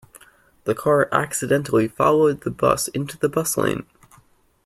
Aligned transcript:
The 0.63 0.73
car 0.73 1.07
accidentally 1.11 1.87
followed 1.87 2.41
the 2.41 2.49
bus 2.49 2.87
into 2.87 3.19
the 3.19 3.29
bus 3.29 3.55
lane. 3.55 3.85